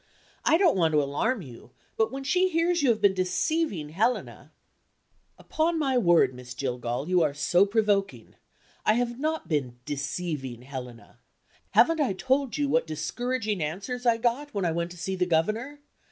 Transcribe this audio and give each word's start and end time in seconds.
I 0.43 0.57
don't 0.57 0.75
want 0.75 0.93
to 0.93 1.03
alarm 1.03 1.43
you, 1.43 1.69
but 1.95 2.11
when 2.11 2.23
she 2.23 2.49
hears 2.49 2.81
you 2.81 2.89
have 2.89 3.01
been 3.01 3.13
deceiving 3.13 3.89
Helena" 3.89 4.51
"Upon 5.37 5.77
my 5.77 5.95
word, 5.95 6.33
Miss 6.33 6.55
Jillgall, 6.55 7.07
you 7.07 7.21
are 7.21 7.35
so 7.35 7.67
provoking! 7.67 8.33
I 8.83 8.93
have 8.93 9.19
not 9.19 9.47
been 9.47 9.77
deceiving 9.85 10.63
Helena. 10.63 11.19
Haven't 11.75 12.01
I 12.01 12.13
told 12.13 12.57
you 12.57 12.67
what 12.67 12.87
discouraging 12.87 13.61
answers 13.61 14.07
I 14.07 14.17
got, 14.17 14.55
when 14.55 14.65
I 14.65 14.71
went 14.71 14.89
to 14.89 14.97
see 14.97 15.15
the 15.15 15.27
Governor? 15.27 15.81